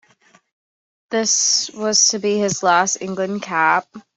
[1.11, 3.85] This was to be his last England cap.